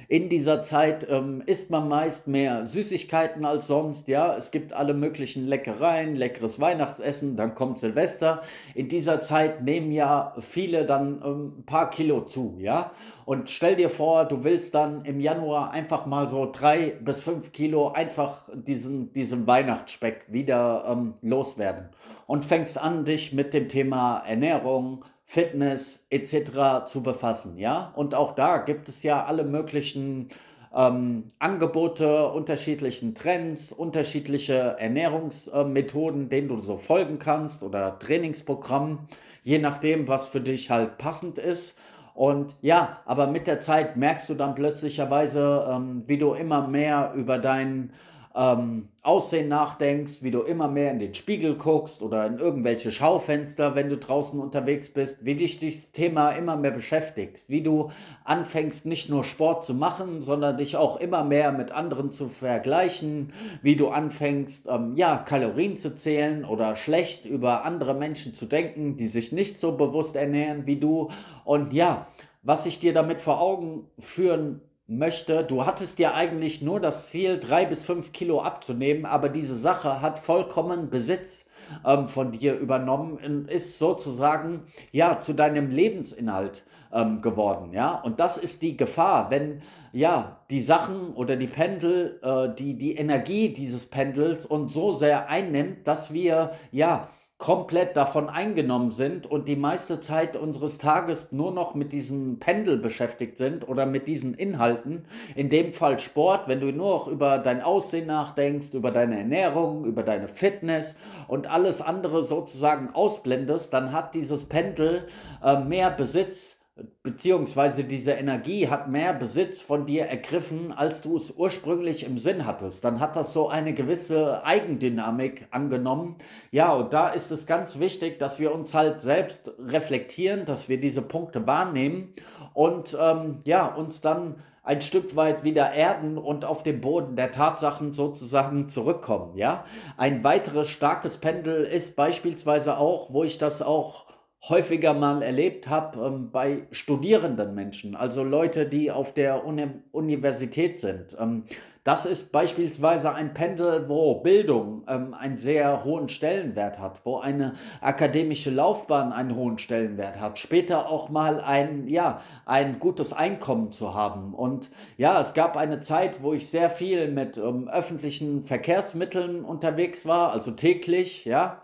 in 0.08 0.30
dieser 0.30 0.62
Zeit 0.62 1.08
ähm, 1.10 1.44
isst 1.46 1.70
man 1.70 1.88
meist 1.88 2.28
mehr 2.28 2.66
Süßigkeiten 2.66 3.46
als 3.46 3.68
sonst. 3.68 4.08
Ja, 4.08 4.36
es 4.36 4.52
gibt 4.52 4.74
alle 4.74 4.94
möglichen 4.94 5.48
Leckereien, 5.48 6.16
leckeres 6.16 6.60
Weihnachtsessen, 6.60 7.36
dann 7.36 7.56
kommt 7.56 7.80
Silvester. 7.80 8.42
In 8.76 8.88
dieser 8.88 9.22
Zeit 9.22 9.64
nehmen 9.64 9.92
ja 9.92 10.34
viele 10.40 10.86
dann 10.86 11.22
ähm, 11.24 11.54
ein 11.60 11.66
paar 11.66 11.90
Kilo 11.90 12.22
zu. 12.22 12.58
Ja, 12.60 12.92
und 13.26 13.50
stell 13.50 13.76
dir 13.76 13.90
vor, 13.90 14.26
du 14.26 14.44
willst 14.44 14.74
dann 14.74 15.06
im 15.06 15.20
Januar 15.20 15.72
einfach 15.72 16.06
mal 16.06 16.28
so 16.28 16.50
drei 16.52 16.98
bis 17.00 17.20
fünf 17.22 17.52
Kilo 17.52 17.90
einfach 17.90 18.50
diesen, 18.54 19.14
diesen 19.14 19.46
Weihnachtsspeck 19.46 20.26
wieder 20.30 20.86
ähm, 20.90 21.14
loswerden 21.22 21.90
und 22.26 22.46
fängst 22.46 22.78
an, 22.78 23.06
dich 23.06 23.34
mit 23.34 23.54
dem 23.54 23.70
Thema 23.70 24.24
Ernährung, 24.26 25.06
Fitness 25.32 26.00
etc. 26.10 26.88
zu 26.88 27.04
befassen. 27.04 27.60
Ja? 27.60 27.94
Und 27.96 28.16
auch 28.16 28.34
da 28.34 28.58
gibt 28.58 28.90
es 28.90 29.04
ja 29.04 29.24
alle 29.26 29.44
möglichen 29.44 30.30
ähm, 30.76 31.26
Angebote, 31.38 32.30
unterschiedlichen 32.30 33.14
Trends, 33.14 33.72
unterschiedliche 33.72 34.76
Ernährungsmethoden, 34.80 36.30
denen 36.30 36.48
du 36.48 36.58
so 36.58 36.78
folgen 36.78 37.20
kannst 37.20 37.62
oder 37.62 38.00
Trainingsprogrammen, 38.00 39.08
je 39.44 39.60
nachdem, 39.60 40.08
was 40.08 40.26
für 40.26 40.42
dich 40.42 40.72
halt 40.72 40.98
passend 40.98 41.38
ist. 41.38 41.78
Und 42.16 42.56
ja, 42.62 43.02
aber 43.06 43.28
mit 43.28 43.46
der 43.46 43.60
Zeit 43.60 43.98
merkst 43.98 44.32
du 44.32 44.34
dann 44.34 44.56
plötzlicherweise, 44.56 45.68
ähm, 45.70 46.02
wie 46.08 46.18
du 46.18 46.34
immer 46.34 46.68
mehr 46.68 47.14
über 47.16 47.38
deinen 47.38 47.94
ähm, 48.36 48.90
Aussehen 49.02 49.48
nachdenkst, 49.48 50.22
wie 50.22 50.30
du 50.30 50.42
immer 50.42 50.68
mehr 50.68 50.92
in 50.92 51.00
den 51.00 51.16
Spiegel 51.16 51.56
guckst 51.56 52.04
oder 52.04 52.26
in 52.26 52.38
irgendwelche 52.38 52.92
Schaufenster, 52.92 53.74
wenn 53.74 53.90
du 53.90 53.98
draußen 53.98 54.40
unterwegs 54.40 54.90
bist, 54.90 55.18
wie 55.26 55.36
dich 55.36 55.60
das 55.60 55.92
Thema 55.92 56.32
immer 56.32 56.56
mehr 56.56 56.72
beschäftigt, 56.72 57.44
wie 57.48 57.64
du 57.64 57.90
anfängst, 58.26 58.86
nicht 58.86 59.10
nur 59.10 59.24
Sport 59.24 59.66
zu 59.66 59.74
machen, 59.74 60.22
sondern 60.22 60.58
dich 60.58 60.76
auch 60.76 60.98
immer 60.98 61.24
mehr 61.24 61.52
mit 61.52 61.72
anderen 61.72 62.12
zu 62.12 62.28
vergleichen, 62.28 63.34
wie 63.62 63.76
du 63.76 63.90
anfängst, 63.90 64.68
ähm, 64.70 64.96
ja, 64.96 65.18
Kalorien 65.18 65.76
zu 65.76 65.96
zählen 65.96 66.46
oder 66.46 66.76
schlecht 66.76 67.26
über 67.26 67.66
andere 67.66 67.96
Menschen 67.96 68.34
zu 68.34 68.46
denken, 68.46 68.96
die 68.96 69.08
sich 69.08 69.32
nicht 69.32 69.60
so 69.60 69.76
bewusst 69.76 70.16
ernähren 70.16 70.68
wie 70.68 70.78
du. 70.78 71.10
Und 71.46 71.74
ja, 71.74 72.08
was 72.44 72.66
ich 72.66 72.80
dir 72.80 72.94
damit 72.94 73.22
vor 73.22 73.42
Augen 73.42 73.88
führen 73.98 74.62
möchte, 74.90 75.44
du 75.44 75.66
hattest 75.66 76.00
ja 76.00 76.16
eigentlich 76.16 76.62
nur 76.62 76.80
das 76.80 77.10
Ziel, 77.10 77.40
drei 77.40 77.66
bis 77.66 77.84
fünf 77.84 78.12
Kilo 78.12 78.42
abzunehmen, 78.42 79.06
aber 79.06 79.30
diese 79.30 79.56
Sache 79.56 80.02
hat 80.02 80.18
vollkommen 80.18 80.90
Besitz 80.90 81.46
ähm, 81.86 82.08
von 82.08 82.32
dir 82.32 82.56
übernommen 82.58 83.18
und 83.24 83.50
ist 83.50 83.78
sozusagen 83.78 84.64
ja 84.92 85.20
zu 85.20 85.34
deinem 85.34 85.70
Lebensinhalt 85.70 86.66
ähm, 86.92 87.22
geworden, 87.22 87.72
ja. 87.72 88.02
Und 88.02 88.20
das 88.20 88.38
ist 88.38 88.64
die 88.64 88.76
Gefahr, 88.76 89.30
wenn 89.30 89.62
ja 89.94 90.40
die 90.50 90.62
Sachen 90.62 91.14
oder 91.14 91.36
die 91.36 91.48
Pendel, 91.48 92.20
äh, 92.24 92.50
die 92.56 92.76
die 92.76 92.96
Energie 92.96 93.54
dieses 93.54 93.86
Pendels 93.86 94.48
uns 94.48 94.74
so 94.74 94.92
sehr 94.92 95.30
einnimmt, 95.30 95.88
dass 95.88 96.14
wir 96.14 96.52
ja 96.72 97.10
komplett 97.40 97.96
davon 97.96 98.30
eingenommen 98.30 98.92
sind 98.92 99.26
und 99.26 99.48
die 99.48 99.56
meiste 99.56 100.02
Zeit 100.02 100.36
unseres 100.36 100.78
Tages 100.78 101.32
nur 101.32 101.54
noch 101.54 101.74
mit 101.74 101.94
diesem 101.94 102.38
Pendel 102.38 102.78
beschäftigt 102.78 103.38
sind 103.38 103.68
oder 103.68 103.86
mit 103.86 104.10
diesen 104.10 104.34
Inhalten. 104.34 105.06
In 105.36 105.50
dem 105.50 105.72
Fall 105.72 106.00
Sport, 106.00 106.50
wenn 106.50 106.60
du 106.60 106.74
nur 106.74 106.90
noch 106.90 107.08
über 107.08 107.40
dein 107.40 107.62
Aussehen 107.62 108.08
nachdenkst, 108.08 108.74
über 108.74 108.92
deine 108.92 109.18
Ernährung, 109.18 109.86
über 109.86 110.04
deine 110.04 110.28
Fitness 110.28 110.96
und 111.30 111.50
alles 111.50 111.82
andere 111.82 112.24
sozusagen 112.24 112.90
ausblendest, 112.94 113.74
dann 113.74 113.94
hat 113.94 114.14
dieses 114.14 114.44
Pendel 114.44 115.08
äh, 115.42 115.58
mehr 115.62 115.92
Besitz 115.92 116.59
beziehungsweise 117.04 117.84
diese 117.84 118.12
Energie 118.12 118.68
hat 118.68 118.90
mehr 118.90 119.14
Besitz 119.14 119.62
von 119.62 119.86
dir 119.86 120.06
ergriffen, 120.06 120.72
als 120.72 121.02
du 121.02 121.18
es 121.18 121.32
ursprünglich 121.32 122.06
im 122.06 122.18
Sinn 122.18 122.46
hattest. 122.46 122.84
Dann 122.84 123.00
hat 123.00 123.16
das 123.16 123.34
so 123.34 123.50
eine 123.50 123.74
gewisse 123.74 124.44
Eigendynamik 124.44 125.48
angenommen. 125.52 126.18
Ja, 126.52 126.74
und 126.74 126.94
da 126.94 127.10
ist 127.10 127.32
es 127.32 127.46
ganz 127.46 127.80
wichtig, 127.80 128.20
dass 128.20 128.40
wir 128.40 128.54
uns 128.54 128.74
halt 128.74 129.02
selbst 129.02 129.52
reflektieren, 129.60 130.46
dass 130.46 130.70
wir 130.70 130.80
diese 130.80 131.02
Punkte 131.02 131.48
wahrnehmen 131.48 132.14
und 132.54 132.98
ähm, 133.00 133.40
ja, 133.46 133.66
uns 133.66 134.02
dann 134.02 134.36
ein 134.64 134.82
Stück 134.82 135.16
weit 135.16 135.44
wieder 135.44 135.72
erden 135.72 136.18
und 136.18 136.46
auf 136.46 136.62
den 136.62 136.82
Boden 136.82 137.16
der 137.16 137.32
Tatsachen 137.32 137.94
sozusagen 137.94 138.68
zurückkommen. 138.68 139.36
Ja, 139.36 139.64
ein 139.98 140.24
weiteres 140.24 140.70
starkes 140.70 141.18
Pendel 141.18 141.64
ist 141.64 141.96
beispielsweise 141.96 142.78
auch, 142.78 143.12
wo 143.12 143.24
ich 143.24 143.38
das 143.38 143.62
auch 143.62 144.09
häufiger 144.48 144.94
mal 144.94 145.22
erlebt 145.22 145.68
habe 145.68 146.00
ähm, 146.06 146.32
bei 146.32 146.68
studierenden 146.72 147.54
Menschen, 147.56 147.96
also 147.96 148.24
Leute, 148.24 148.66
die 148.66 148.90
auf 148.90 149.14
der 149.14 149.46
Uni 149.46 149.68
Universität 149.92 150.80
sind. 150.80 151.16
Ähm, 151.20 151.44
das 151.84 152.06
ist 152.06 152.32
beispielsweise 152.32 153.14
ein 153.14 153.34
Pendel, 153.34 153.90
wo 153.90 154.16
Bildung 154.16 154.84
ähm, 154.88 155.14
einen 155.14 155.38
sehr 155.38 155.84
hohen 155.84 156.08
Stellenwert 156.08 156.80
hat, 156.80 157.02
wo 157.04 157.18
eine 157.18 157.54
akademische 157.82 158.50
Laufbahn 158.50 159.12
einen 159.12 159.36
hohen 159.36 159.58
Stellenwert 159.58 160.20
hat, 160.20 160.40
später 160.40 160.88
auch 160.88 161.10
mal 161.10 161.42
ein, 161.42 161.88
ja, 161.88 162.22
ein 162.46 162.80
gutes 162.80 163.12
Einkommen 163.12 163.72
zu 163.72 163.94
haben. 163.94 164.34
Und 164.34 164.70
ja, 164.98 165.20
es 165.20 165.34
gab 165.34 165.58
eine 165.58 165.80
Zeit, 165.80 166.22
wo 166.22 166.34
ich 166.34 166.50
sehr 166.50 166.70
viel 166.70 167.12
mit 167.12 167.38
ähm, 167.38 167.68
öffentlichen 167.68 168.44
Verkehrsmitteln 168.44 169.44
unterwegs 169.44 170.06
war, 170.06 170.32
also 170.32 170.52
täglich, 170.52 171.26
ja. 171.26 171.64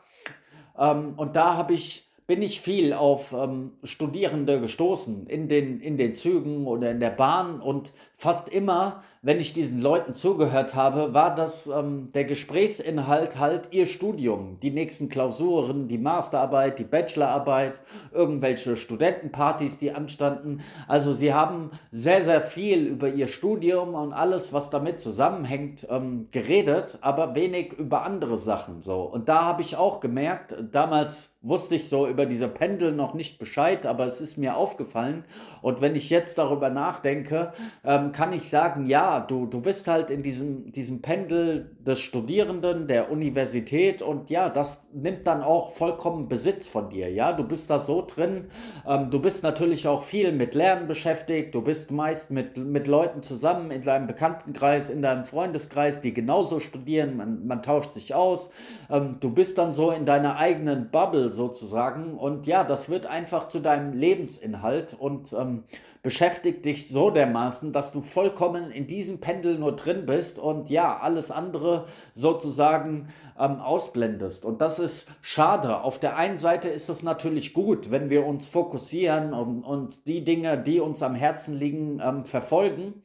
Ähm, 0.78 1.14
und 1.18 1.36
da 1.36 1.56
habe 1.56 1.74
ich 1.74 2.10
bin 2.28 2.42
ich 2.42 2.60
viel 2.60 2.94
auf 2.94 3.34
ähm, 3.34 3.74
Studierende 3.84 4.60
gestoßen 4.60 5.28
in 5.28 5.48
den, 5.48 5.80
in 5.80 5.98
den 5.98 6.16
Zügen 6.16 6.66
oder 6.66 6.90
in 6.90 7.00
der 7.00 7.12
Bahn 7.12 7.62
und 7.62 7.92
fast 8.18 8.50
immer, 8.50 9.04
wenn 9.22 9.40
ich 9.40 9.54
diesen 9.54 9.80
Leuten 9.80 10.14
zugehört 10.14 10.74
habe, 10.74 11.14
war 11.14 11.36
das 11.36 11.68
ähm, 11.68 12.12
der 12.14 12.24
Gesprächsinhalt 12.24 13.38
halt 13.38 13.70
ihr 13.72 13.86
Studium, 13.86 14.58
die 14.62 14.72
nächsten 14.72 15.10
Klausuren, 15.10 15.88
die 15.88 16.00
Masterarbeit, 16.00 16.80
die 16.80 16.84
Bachelorarbeit, 16.84 17.82
irgendwelche 18.12 18.76
Studentenpartys, 18.76 19.78
die 19.78 19.92
anstanden. 19.92 20.62
Also 20.88 21.14
sie 21.14 21.34
haben 21.34 21.70
sehr, 21.92 22.24
sehr 22.24 22.42
viel 22.42 22.88
über 22.88 23.10
ihr 23.10 23.28
Studium 23.28 23.94
und 23.94 24.14
alles, 24.14 24.52
was 24.52 24.72
damit 24.72 25.00
zusammenhängt, 25.00 25.86
ähm, 25.92 26.28
geredet, 26.32 26.98
aber 27.02 27.36
wenig 27.36 27.74
über 27.74 28.02
andere 28.04 28.40
Sachen 28.40 28.82
so. 28.82 29.02
Und 29.02 29.30
da 29.30 29.44
habe 29.44 29.62
ich 29.62 29.76
auch 29.76 30.00
gemerkt, 30.00 30.56
damals 30.72 31.35
wusste 31.46 31.76
ich 31.76 31.90
so 31.90 32.08
über 32.08 32.26
diese 32.26 32.48
Pendel 32.48 32.92
noch 32.92 33.14
nicht 33.14 33.38
Bescheid, 33.38 33.86
aber 33.86 34.08
es 34.08 34.20
ist 34.20 34.38
mir 34.38 34.58
aufgefallen. 34.58 35.24
Und 35.62 35.80
wenn 35.80 35.96
ich 35.96 36.10
jetzt 36.10 36.38
darüber 36.40 36.70
nachdenke, 36.72 37.54
ähm, 37.84 38.12
kann 38.12 38.34
ich 38.34 38.50
sagen, 38.50 38.88
ja, 38.88 39.20
du, 39.20 39.46
du 39.46 39.62
bist 39.62 39.88
halt 39.88 40.10
in 40.10 40.24
diesem, 40.24 40.72
diesem 40.72 41.02
Pendel 41.02 41.76
des 41.80 42.00
Studierenden, 42.00 42.88
der 42.88 43.12
Universität 43.12 44.02
und 44.02 44.32
ja, 44.32 44.50
das 44.50 44.88
nimmt 44.92 45.28
dann 45.28 45.44
auch 45.44 45.70
vollkommen 45.70 46.28
Besitz 46.28 46.68
von 46.68 46.90
dir. 46.90 47.12
Ja, 47.12 47.32
du 47.32 47.44
bist 47.44 47.70
da 47.70 47.80
so 47.80 48.04
drin. 48.06 48.46
Ähm, 48.88 49.12
du 49.12 49.22
bist 49.22 49.44
natürlich 49.44 49.88
auch 49.88 50.02
viel 50.02 50.32
mit 50.32 50.56
Lernen 50.56 50.88
beschäftigt. 50.88 51.54
Du 51.54 51.62
bist 51.62 51.92
meist 51.92 52.32
mit, 52.32 52.58
mit 52.58 52.88
Leuten 52.88 53.22
zusammen 53.22 53.70
in 53.70 53.84
deinem 53.84 54.08
Bekanntenkreis, 54.08 54.90
in 54.90 55.04
deinem 55.04 55.26
Freundeskreis, 55.26 56.02
die 56.02 56.14
genauso 56.14 56.60
studieren. 56.60 57.18
Man, 57.18 57.46
man 57.46 57.62
tauscht 57.62 57.94
sich 57.94 58.16
aus. 58.16 58.50
Ähm, 58.90 59.18
du 59.20 59.30
bist 59.30 59.60
dann 59.60 59.74
so 59.74 59.92
in 59.92 60.06
deiner 60.06 60.38
eigenen 60.38 60.90
Bubble 60.90 61.35
sozusagen. 61.36 62.18
Und 62.18 62.48
ja, 62.48 62.64
das 62.64 62.90
wird 62.90 63.06
einfach 63.06 63.48
zu 63.48 63.60
deinem 63.60 63.94
Lebensinhalt 63.94 64.96
und 64.98 65.34
ähm, 65.34 65.64
beschäftigt 66.02 66.66
dich 66.66 66.90
so 66.90 67.10
dermaßen, 67.10 67.72
dass 67.72 67.92
du 67.92 68.02
vollkommen 68.02 68.72
in 68.72 68.88
diesem 68.88 69.20
Pendel 69.20 69.58
nur 69.58 69.76
drin 69.76 70.06
bist 70.06 70.40
und 70.40 70.70
ja, 70.70 70.98
alles 71.00 71.32
andere 71.32 71.86
sozusagen 72.14 73.08
ähm, 73.40 73.60
ausblendest. 73.60 74.46
Und 74.46 74.62
das 74.62 74.80
ist 74.80 75.08
schade. 75.22 75.82
Auf 75.82 76.00
der 76.00 76.16
einen 76.16 76.38
Seite 76.38 76.70
ist 76.70 76.90
es 76.90 77.04
natürlich 77.04 77.54
gut, 77.54 77.92
wenn 77.92 78.10
wir 78.10 78.26
uns 78.26 78.48
fokussieren 78.48 79.34
und, 79.34 79.64
und 79.64 80.08
die 80.08 80.24
Dinge, 80.24 80.58
die 80.58 80.80
uns 80.80 81.04
am 81.04 81.16
Herzen 81.16 81.56
liegen, 81.56 82.02
ähm, 82.04 82.26
verfolgen 82.26 83.02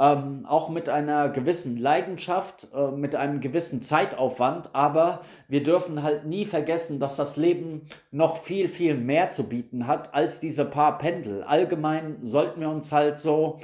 ähm, 0.00 0.46
auch 0.46 0.70
mit 0.70 0.88
einer 0.88 1.28
gewissen 1.28 1.76
Leidenschaft, 1.76 2.68
äh, 2.74 2.90
mit 2.90 3.14
einem 3.14 3.40
gewissen 3.40 3.82
Zeitaufwand, 3.82 4.70
aber 4.72 5.20
wir 5.46 5.62
dürfen 5.62 6.02
halt 6.02 6.24
nie 6.24 6.46
vergessen, 6.46 6.98
dass 6.98 7.16
das 7.16 7.36
Leben 7.36 7.82
noch 8.10 8.38
viel, 8.38 8.66
viel 8.66 8.94
mehr 8.94 9.28
zu 9.28 9.44
bieten 9.44 9.86
hat 9.86 10.14
als 10.14 10.40
diese 10.40 10.64
paar 10.64 10.96
Pendel. 10.96 11.42
Allgemein 11.42 12.16
sollten 12.22 12.62
wir 12.62 12.70
uns 12.70 12.90
halt 12.90 13.18
so 13.18 13.60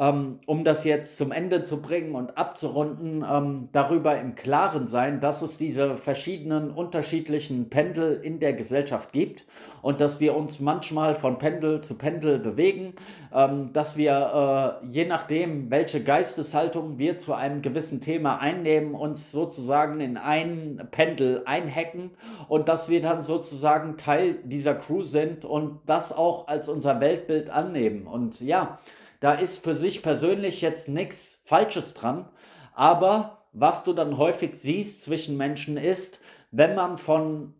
ähm, 0.00 0.38
um 0.46 0.64
das 0.64 0.84
jetzt 0.84 1.18
zum 1.18 1.30
Ende 1.30 1.62
zu 1.62 1.82
bringen 1.82 2.14
und 2.14 2.38
abzurunden, 2.38 3.22
ähm, 3.30 3.68
darüber 3.72 4.18
im 4.18 4.34
Klaren 4.34 4.88
sein, 4.88 5.20
dass 5.20 5.42
es 5.42 5.58
diese 5.58 5.98
verschiedenen 5.98 6.70
unterschiedlichen 6.70 7.68
Pendel 7.68 8.18
in 8.22 8.40
der 8.40 8.54
Gesellschaft 8.54 9.12
gibt 9.12 9.44
und 9.82 10.00
dass 10.00 10.18
wir 10.18 10.34
uns 10.34 10.58
manchmal 10.58 11.14
von 11.14 11.36
Pendel 11.38 11.82
zu 11.82 11.96
Pendel 11.96 12.38
bewegen, 12.38 12.94
ähm, 13.34 13.74
dass 13.74 13.98
wir 13.98 14.80
äh, 14.82 14.86
je 14.86 15.04
nachdem, 15.04 15.70
welche 15.70 16.02
Geisteshaltung 16.02 16.96
wir 16.96 17.18
zu 17.18 17.34
einem 17.34 17.60
gewissen 17.60 18.00
Thema 18.00 18.38
einnehmen, 18.38 18.94
uns 18.94 19.30
sozusagen 19.30 20.00
in 20.00 20.16
ein 20.16 20.88
Pendel 20.90 21.42
einhacken 21.44 22.10
und 22.48 22.70
dass 22.70 22.88
wir 22.88 23.02
dann 23.02 23.22
sozusagen 23.22 23.98
Teil 23.98 24.38
dieser 24.44 24.74
Crew 24.76 25.02
sind 25.02 25.44
und 25.44 25.80
das 25.84 26.10
auch 26.10 26.48
als 26.48 26.70
unser 26.70 27.00
Weltbild 27.00 27.50
annehmen. 27.50 28.06
Und 28.06 28.40
ja, 28.40 28.78
da 29.20 29.34
ist 29.34 29.62
für 29.62 29.76
sich 29.76 30.02
persönlich 30.02 30.60
jetzt 30.62 30.88
nichts 30.88 31.40
Falsches 31.44 31.94
dran, 31.94 32.28
aber 32.74 33.44
was 33.52 33.84
du 33.84 33.92
dann 33.92 34.16
häufig 34.16 34.54
siehst 34.54 35.02
zwischen 35.02 35.36
Menschen 35.36 35.76
ist, 35.76 36.20
wenn 36.50 36.74
man 36.74 36.98
von 36.98 37.54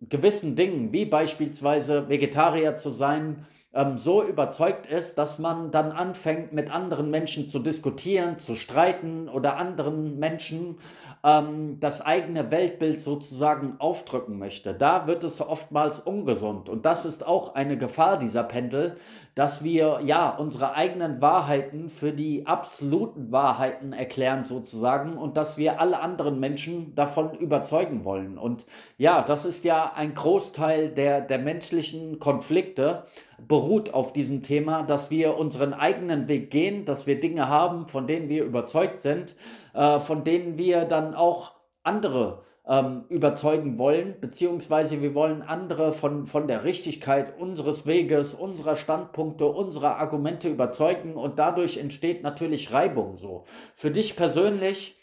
gewissen 0.00 0.54
Dingen, 0.54 0.92
wie 0.92 1.04
beispielsweise 1.04 2.08
Vegetarier 2.08 2.76
zu 2.76 2.90
sein, 2.90 3.46
ähm, 3.76 3.96
so 3.96 4.22
überzeugt 4.22 4.86
ist, 4.86 5.18
dass 5.18 5.38
man 5.38 5.70
dann 5.70 5.92
anfängt, 5.92 6.52
mit 6.52 6.70
anderen 6.70 7.10
Menschen 7.10 7.48
zu 7.48 7.58
diskutieren, 7.58 8.38
zu 8.38 8.54
streiten 8.54 9.28
oder 9.28 9.56
anderen 9.56 10.18
Menschen 10.18 10.78
ähm, 11.22 11.78
das 11.80 12.00
eigene 12.00 12.50
Weltbild 12.50 13.00
sozusagen 13.00 13.76
aufdrücken 13.78 14.38
möchte. 14.38 14.74
Da 14.74 15.06
wird 15.06 15.24
es 15.24 15.40
oftmals 15.40 16.00
ungesund. 16.00 16.68
Und 16.68 16.86
das 16.86 17.04
ist 17.04 17.26
auch 17.26 17.54
eine 17.54 17.76
Gefahr 17.76 18.18
dieser 18.18 18.44
Pendel, 18.44 18.96
dass 19.34 19.62
wir 19.62 20.00
ja 20.02 20.30
unsere 20.30 20.74
eigenen 20.74 21.20
Wahrheiten 21.20 21.90
für 21.90 22.12
die 22.12 22.46
absoluten 22.46 23.30
Wahrheiten 23.32 23.92
erklären 23.92 24.44
sozusagen 24.44 25.18
und 25.18 25.36
dass 25.36 25.58
wir 25.58 25.78
alle 25.78 26.00
anderen 26.00 26.40
Menschen 26.40 26.94
davon 26.94 27.34
überzeugen 27.34 28.04
wollen. 28.04 28.38
Und 28.38 28.64
ja, 28.96 29.20
das 29.20 29.44
ist 29.44 29.64
ja 29.64 29.92
ein 29.94 30.14
Großteil 30.14 30.88
der, 30.88 31.20
der 31.20 31.38
menschlichen 31.38 32.18
Konflikte 32.18 33.04
beruht 33.38 33.92
auf 33.92 34.12
diesem 34.12 34.42
Thema, 34.42 34.82
dass 34.82 35.10
wir 35.10 35.36
unseren 35.36 35.74
eigenen 35.74 36.28
Weg 36.28 36.50
gehen, 36.50 36.84
dass 36.84 37.06
wir 37.06 37.20
Dinge 37.20 37.48
haben, 37.48 37.88
von 37.88 38.06
denen 38.06 38.28
wir 38.28 38.44
überzeugt 38.44 39.02
sind, 39.02 39.36
äh, 39.74 40.00
von 40.00 40.24
denen 40.24 40.58
wir 40.58 40.84
dann 40.84 41.14
auch 41.14 41.52
andere 41.82 42.42
ähm, 42.66 43.04
überzeugen 43.08 43.78
wollen, 43.78 44.16
beziehungsweise 44.20 45.00
wir 45.00 45.14
wollen 45.14 45.42
andere 45.42 45.92
von, 45.92 46.26
von 46.26 46.48
der 46.48 46.64
Richtigkeit 46.64 47.38
unseres 47.38 47.86
Weges, 47.86 48.34
unserer 48.34 48.76
Standpunkte, 48.76 49.46
unserer 49.46 49.96
Argumente 49.98 50.48
überzeugen 50.48 51.14
und 51.14 51.38
dadurch 51.38 51.78
entsteht 51.78 52.22
natürlich 52.22 52.72
Reibung 52.72 53.16
so. 53.16 53.44
Für 53.76 53.90
dich 53.90 54.16
persönlich 54.16 54.98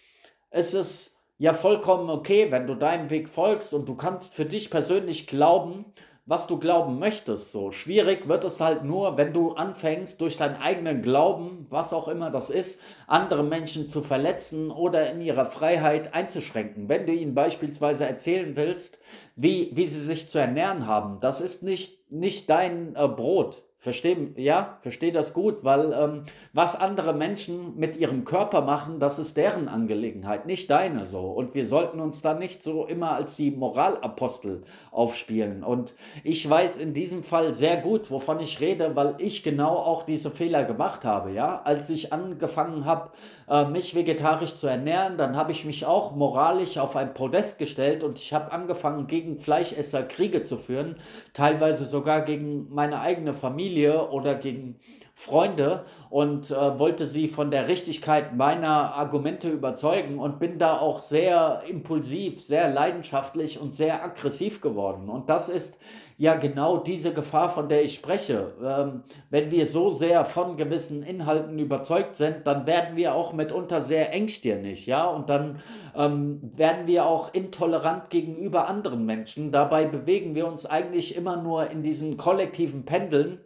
ist 0.51 0.73
es 0.73 1.15
ja 1.37 1.53
vollkommen 1.53 2.09
okay, 2.09 2.51
wenn 2.51 2.67
du 2.67 2.75
deinem 2.75 3.09
Weg 3.09 3.29
folgst 3.29 3.73
und 3.73 3.87
du 3.87 3.95
kannst 3.95 4.33
für 4.33 4.45
dich 4.45 4.69
persönlich 4.69 5.27
glauben, 5.27 5.85
was 6.25 6.47
du 6.47 6.57
glauben 6.57 6.99
möchtest. 6.99 7.51
So 7.51 7.71
schwierig 7.71 8.27
wird 8.27 8.45
es 8.45 8.61
halt 8.61 8.83
nur, 8.83 9.17
wenn 9.17 9.33
du 9.33 9.53
anfängst, 9.53 10.21
durch 10.21 10.37
deinen 10.37 10.55
eigenen 10.55 11.01
Glauben, 11.01 11.67
was 11.69 11.91
auch 11.91 12.07
immer 12.07 12.31
das 12.31 12.49
ist, 12.49 12.79
andere 13.07 13.43
Menschen 13.43 13.89
zu 13.89 14.01
verletzen 14.01 14.71
oder 14.71 15.11
in 15.11 15.19
ihrer 15.19 15.45
Freiheit 15.45 16.13
einzuschränken. 16.13 16.87
Wenn 16.87 17.05
du 17.05 17.13
ihnen 17.13 17.35
beispielsweise 17.35 18.05
erzählen 18.05 18.55
willst, 18.55 18.99
wie, 19.35 19.71
wie 19.73 19.87
sie 19.87 19.99
sich 19.99 20.29
zu 20.29 20.39
ernähren 20.39 20.87
haben, 20.87 21.19
das 21.19 21.41
ist 21.41 21.63
nicht, 21.63 22.09
nicht 22.11 22.49
dein 22.49 22.95
äh, 22.95 23.07
Brot 23.07 23.63
Verstehe, 23.83 24.29
ja, 24.37 24.77
verstehe 24.79 25.11
das 25.11 25.33
gut, 25.33 25.65
weil 25.65 25.91
ähm, 25.91 26.23
was 26.53 26.73
andere 26.73 27.11
Menschen 27.11 27.75
mit 27.75 27.97
ihrem 27.97 28.23
Körper 28.23 28.61
machen, 28.61 29.01
das 29.01 29.19
ist 29.19 29.35
deren 29.35 29.67
Angelegenheit, 29.67 30.45
nicht 30.45 30.69
deine 30.69 31.03
so. 31.03 31.23
Und 31.23 31.53
wir 31.53 31.67
sollten 31.67 31.99
uns 31.99 32.21
da 32.21 32.33
nicht 32.33 32.63
so 32.63 32.85
immer 32.85 33.11
als 33.11 33.35
die 33.35 33.51
Moralapostel 33.51 34.63
aufspielen. 34.91 35.65
Und 35.65 35.95
ich 36.23 36.49
weiß 36.49 36.77
in 36.77 36.93
diesem 36.93 37.23
Fall 37.23 37.53
sehr 37.53 37.75
gut, 37.75 38.09
wovon 38.09 38.39
ich 38.39 38.61
rede, 38.61 38.95
weil 38.95 39.15
ich 39.17 39.43
genau 39.43 39.75
auch 39.75 40.03
diese 40.03 40.31
Fehler 40.31 40.63
gemacht 40.63 41.03
habe. 41.03 41.33
Ja, 41.33 41.61
als 41.65 41.89
ich 41.89 42.13
angefangen 42.13 42.85
habe, 42.85 43.09
äh, 43.49 43.65
mich 43.65 43.95
vegetarisch 43.95 44.55
zu 44.55 44.67
ernähren, 44.67 45.17
dann 45.17 45.35
habe 45.35 45.51
ich 45.51 45.65
mich 45.65 45.85
auch 45.85 46.15
moralisch 46.15 46.77
auf 46.77 46.95
ein 46.95 47.13
Podest 47.13 47.59
gestellt 47.59 48.05
und 48.05 48.17
ich 48.17 48.31
habe 48.31 48.53
angefangen, 48.53 49.07
gegen 49.07 49.37
Fleischesser 49.37 50.03
Kriege 50.03 50.45
zu 50.45 50.55
führen, 50.55 50.95
teilweise 51.33 51.83
sogar 51.83 52.21
gegen 52.21 52.73
meine 52.73 53.01
eigene 53.01 53.33
Familie 53.33 53.72
Familie 53.73 54.09
oder 54.09 54.35
gegen 54.35 54.75
Freunde 55.15 55.85
und 56.09 56.49
äh, 56.49 56.79
wollte 56.79 57.05
sie 57.05 57.27
von 57.27 57.51
der 57.51 57.67
Richtigkeit 57.67 58.35
meiner 58.35 58.95
Argumente 58.95 59.47
überzeugen 59.49 60.17
und 60.17 60.39
bin 60.39 60.57
da 60.57 60.79
auch 60.79 61.01
sehr 61.01 61.61
impulsiv, 61.67 62.41
sehr 62.41 62.71
leidenschaftlich 62.71 63.61
und 63.61 63.75
sehr 63.75 64.03
aggressiv 64.03 64.59
geworden. 64.59 65.09
Und 65.09 65.29
das 65.29 65.49
ist 65.49 65.77
ja 66.17 66.33
genau 66.33 66.77
diese 66.77 67.13
Gefahr, 67.13 67.49
von 67.49 67.69
der 67.69 67.83
ich 67.83 67.93
spreche. 67.93 68.53
Ähm, 68.63 69.03
wenn 69.29 69.51
wir 69.51 69.67
so 69.67 69.91
sehr 69.91 70.25
von 70.25 70.57
gewissen 70.57 71.03
Inhalten 71.03 71.59
überzeugt 71.59 72.15
sind, 72.15 72.47
dann 72.47 72.65
werden 72.65 72.95
wir 72.95 73.13
auch 73.13 73.33
mitunter 73.33 73.81
sehr 73.81 74.11
engstirnig, 74.11 74.87
ja, 74.87 75.05
und 75.05 75.29
dann 75.29 75.59
ähm, 75.95 76.39
werden 76.55 76.87
wir 76.87 77.05
auch 77.05 77.33
intolerant 77.35 78.09
gegenüber 78.09 78.67
anderen 78.67 79.05
Menschen. 79.05 79.51
Dabei 79.51 79.85
bewegen 79.85 80.33
wir 80.33 80.47
uns 80.47 80.65
eigentlich 80.65 81.15
immer 81.15 81.37
nur 81.37 81.69
in 81.69 81.83
diesen 81.83 82.17
kollektiven 82.17 82.83
Pendeln 82.83 83.39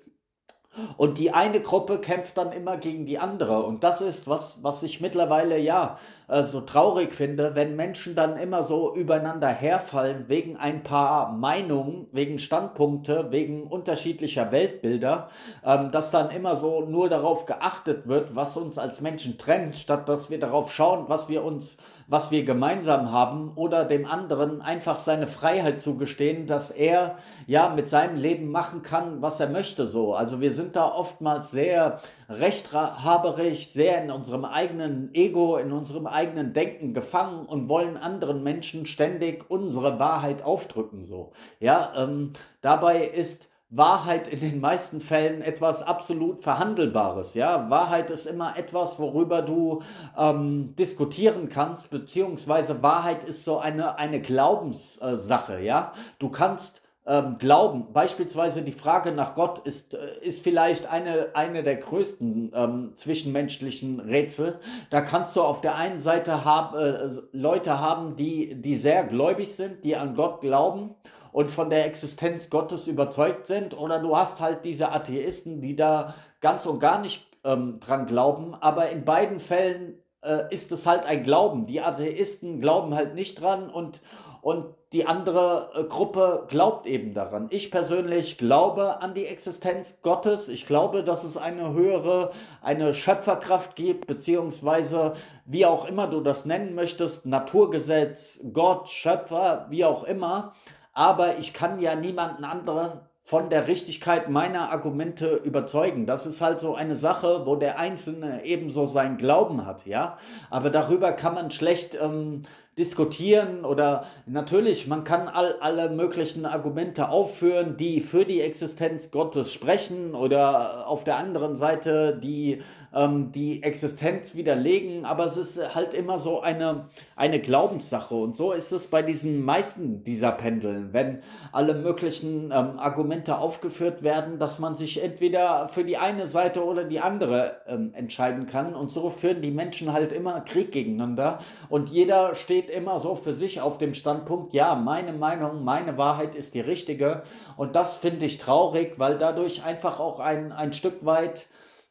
und 0.98 1.17
die 1.17 1.34
eine 1.34 1.62
Gruppe 1.62 2.00
kämpft 2.00 2.38
dann 2.38 2.51
immer 2.51 2.77
gegen 2.77 3.05
die 3.05 3.19
andere. 3.19 3.63
Und 3.63 3.84
das 3.84 4.01
ist 4.01 4.27
was, 4.27 4.57
was 4.62 4.84
ich 4.84 5.01
mittlerweile 5.01 5.57
ja 5.57 5.98
äh, 6.27 6.43
so 6.43 6.62
traurig 6.62 7.13
finde, 7.13 7.55
wenn 7.55 7.75
Menschen 7.75 8.15
dann 8.15 8.38
immer 8.38 8.63
so 8.63 8.93
übereinander 8.96 9.48
herfallen 9.48 10.25
wegen 10.27 10.57
ein 10.57 10.84
paar 10.84 11.31
Meinungen, 11.31 12.07
wegen 12.12 12.39
Standpunkte, 12.39 13.27
wegen 13.31 13.63
unterschiedlicher 13.63 14.51
Weltbilder, 14.51 15.29
ähm, 15.65 15.91
dass 15.91 16.12
dann 16.12 16.29
immer 16.29 16.55
so 16.55 16.81
nur 16.81 17.10
darauf 17.10 17.46
geachtet 17.46 18.07
wird, 18.07 18.36
was 18.36 18.57
uns 18.57 18.77
als 18.77 19.01
Menschen 19.01 19.38
trennt, 19.38 19.75
statt 19.75 20.10
dass 20.10 20.29
wir 20.29 20.39
darauf 20.39 20.72
schauen, 20.72 21.05
was 21.07 21.29
wir 21.29 21.43
uns 21.43 21.77
was 22.07 22.31
wir 22.31 22.46
gemeinsam 22.46 23.12
haben 23.12 23.51
oder 23.55 23.84
dem 23.84 24.05
anderen 24.05 24.62
einfach 24.62 24.98
seine 24.98 25.27
Freiheit 25.27 25.81
zugestehen, 25.81 26.48
dass 26.48 26.72
er 26.72 27.17
ja 27.48 27.69
mit 27.69 27.89
seinem 27.89 28.15
Leben 28.15 28.50
machen 28.50 28.81
kann, 28.81 29.22
was 29.22 29.41
er 29.41 29.50
möchte 29.50 29.88
so. 29.88 30.15
Also 30.15 30.39
wir 30.39 30.53
sind 30.53 30.77
da 30.77 30.88
oftmals 30.88 31.51
sehr 31.51 32.00
rechthaberisch, 32.29 33.69
sehr 33.69 34.01
in 34.03 34.10
unserem 34.10 34.46
eigenen 34.46 35.13
Ego, 35.13 35.57
in 35.57 35.74
unserem 35.74 36.07
eigenen 36.17 36.51
Denken 36.51 36.95
gefangen 36.95 37.45
und 37.45 37.69
wollen 37.69 37.95
anderen 37.95 38.41
Menschen 38.41 38.88
ständig 38.88 39.45
unsere 39.50 40.00
Wahrheit 40.00 40.41
aufdrücken 40.41 41.05
so. 41.05 41.31
Ja, 41.59 41.93
ähm, 41.95 42.33
dabei 42.62 43.05
ist 43.05 43.50
Wahrheit 43.69 44.27
in 44.29 44.39
den 44.39 44.59
meisten 44.59 45.00
Fällen 45.00 45.41
etwas 45.41 45.83
absolut 45.83 46.41
Verhandelbares. 46.41 47.33
Ja, 47.33 47.69
Wahrheit 47.69 48.09
ist 48.09 48.25
immer 48.25 48.57
etwas, 48.57 48.97
worüber 48.97 49.41
du 49.41 49.83
ähm, 50.17 50.74
diskutieren 50.77 51.50
kannst, 51.50 51.89
beziehungsweise 51.89 52.81
Wahrheit 52.81 53.25
ist 53.25 53.43
so 53.43 53.59
eine, 53.59 54.00
eine 54.00 54.21
Glaubenssache. 54.21 55.62
Ja, 55.62 55.91
du 56.17 56.29
kannst 56.29 56.81
ähm, 57.08 57.38
glauben, 57.40 57.94
beispielsweise 57.94 58.62
die 58.62 58.74
Frage 58.74 59.14
nach 59.14 59.34
Gott 59.34 59.60
ist, 59.60 59.94
äh, 59.94 60.20
ist 60.22 60.44
vielleicht 60.44 60.92
eine, 60.92 61.30
eine 61.34 61.64
der 61.64 61.78
größten 61.78 62.52
ähm, 62.54 62.92
zwischenmenschlichen 62.96 64.02
Rätsel. 64.02 64.60
Da 64.90 65.02
kannst 65.02 65.36
du 65.38 65.42
auf 65.42 65.62
der 65.62 65.76
einen 65.76 66.02
Seite 66.02 66.44
hab, 66.44 66.76
äh, 66.76 67.10
Leute 67.32 67.80
haben, 67.80 68.18
die, 68.18 68.62
die 68.62 68.76
sehr 68.76 69.06
gläubig 69.06 69.56
sind, 69.56 69.86
die 69.86 69.96
an 69.96 70.16
Gott 70.16 70.42
glauben 70.42 70.96
und 71.32 71.50
von 71.50 71.70
der 71.70 71.86
Existenz 71.86 72.50
Gottes 72.50 72.88
überzeugt 72.88 73.46
sind, 73.46 73.78
oder 73.78 74.00
du 74.00 74.18
hast 74.18 74.42
halt 74.42 74.66
diese 74.66 74.92
Atheisten, 74.92 75.62
die 75.62 75.78
da 75.78 76.14
ganz 76.42 76.66
und 76.66 76.80
gar 76.80 77.00
nicht 77.00 77.38
ähm, 77.46 77.80
dran 77.80 78.06
glauben, 78.06 78.54
aber 78.54 78.89
in 78.89 79.06
beiden 79.06 79.39
Fällen 79.39 79.98
äh, 80.22 80.54
ist 80.54 80.74
es 80.74 80.86
halt 80.86 81.06
ein 81.06 81.24
Glauben. 81.24 81.67
Die 81.67 81.80
Atheisten 81.80 82.60
glauben 82.60 82.96
halt 82.96 83.15
nicht 83.15 83.39
dran 83.39 83.70
und, 83.70 84.02
und 84.41 84.65
die 84.93 85.06
andere 85.06 85.71
äh, 85.76 85.84
Gruppe 85.84 86.45
glaubt 86.47 86.88
eben 86.88 87.13
daran. 87.13 87.47
Ich 87.50 87.71
persönlich 87.71 88.38
glaube 88.38 89.02
an 89.02 89.13
die 89.13 89.26
Existenz 89.26 90.00
Gottes. 90.02 90.47
Ich 90.47 90.65
glaube, 90.65 91.04
dass 91.04 91.23
es 91.23 91.38
eine 91.38 91.73
höhere, 91.73 92.32
eine 92.62 92.93
Schöpferkraft 92.93 93.76
gibt, 93.76 94.08
beziehungsweise 94.08 95.13
wie 95.45 95.65
auch 95.65 95.86
immer 95.86 96.08
du 96.08 96.21
das 96.21 96.45
nennen 96.45 96.76
möchtest, 96.76 97.26
Naturgesetz, 97.26 98.39
Gott, 98.54 98.89
Schöpfer, 98.89 99.67
wie 99.69 99.86
auch 99.86 100.04
immer 100.04 100.54
aber 100.97 101.38
ich 101.38 101.54
kann 101.54 101.80
ja 101.80 101.93
niemanden 101.93 102.43
anderes 102.43 102.97
von 103.21 103.52
der 103.52 103.67
Richtigkeit 103.67 104.32
meiner 104.32 104.71
Argumente 104.71 105.36
überzeugen. 105.36 106.08
Das 106.08 106.26
ist 106.26 106.41
halt 106.41 106.60
so 106.60 106.73
eine 106.73 106.95
Sache, 106.95 107.45
wo 107.45 107.56
der 107.56 107.78
Einzelne 107.78 108.43
ebenso 108.45 108.88
sein 108.88 109.17
Glauben 109.17 109.67
hat, 109.67 109.86
ja. 109.86 110.17
Aber 110.50 110.71
darüber 110.71 111.12
kann 111.12 111.36
man 111.36 111.52
schlecht 111.52 111.95
ähm, 112.02 112.45
diskutieren 112.78 113.66
oder 113.66 114.06
natürlich, 114.26 114.88
man 114.88 115.04
kann 115.04 115.28
all, 115.28 115.56
alle 115.60 115.90
möglichen 115.90 116.46
Argumente 116.46 117.10
aufführen, 117.10 117.76
die 117.78 118.02
für 118.02 118.24
die 118.24 118.42
Existenz 118.42 119.10
Gottes 119.10 119.52
sprechen 119.52 120.13
oder 120.13 120.88
auf 120.88 121.04
der 121.04 121.18
anderen 121.18 121.56
Seite 121.56 122.18
die 122.22 122.62
ähm, 122.97 123.31
die 123.31 123.63
Existenz 123.63 124.36
widerlegen, 124.36 125.05
aber 125.05 125.25
es 125.25 125.38
ist 125.38 125.73
halt 125.75 125.93
immer 125.93 126.19
so 126.19 126.41
eine, 126.41 126.89
eine 127.15 127.39
Glaubenssache. 127.39 128.15
Und 128.15 128.36
so 128.36 128.51
ist 128.51 128.73
es 128.73 128.88
bei 128.88 129.01
diesen 129.01 129.41
meisten 129.43 130.03
dieser 130.03 130.33
Pendeln, 130.33 130.89
wenn 130.91 131.21
alle 131.53 131.73
möglichen 131.73 132.51
ähm, 132.51 132.79
Argumente 132.79 133.38
aufgeführt 133.38 134.03
werden, 134.03 134.39
dass 134.39 134.60
man 134.60 134.75
sich 134.75 135.01
entweder 135.01 135.69
für 135.69 135.86
die 135.86 135.97
eine 135.97 136.27
Seite 136.27 136.65
oder 136.65 136.83
die 136.83 136.99
andere 136.99 137.62
ähm, 137.67 137.93
entscheiden 137.93 138.45
kann. 138.45 138.75
Und 138.75 138.91
so 138.91 139.10
führen 139.10 139.41
die 139.41 139.51
Menschen 139.51 139.93
halt 139.93 140.12
immer 140.12 140.41
Krieg 140.41 140.73
gegeneinander. 140.73 141.39
Und 141.69 141.89
jeder 141.89 142.36
steht 142.36 142.57
steht 142.57 142.71
immer 142.71 142.99
so 142.99 143.15
für 143.15 143.33
sich 143.33 143.62
auf 143.62 143.77
dem 143.77 143.93
Standpunkt, 143.93 144.51
ja, 144.51 144.73
meine 144.73 145.13
Meinung, 145.13 145.63
meine 145.63 145.95
Wahrheit 145.99 146.33
ist 146.33 146.55
die 146.55 146.60
richtige. 146.60 147.21
Und 147.55 147.75
das 147.75 147.97
finde 147.97 148.25
ich 148.25 148.39
traurig, 148.39 148.93
weil 148.97 149.19
dadurch 149.19 149.63
einfach 149.63 149.99
auch 149.99 150.19
ein, 150.19 150.51
ein 150.51 150.73
Stück 150.73 151.05
weit 151.05 151.45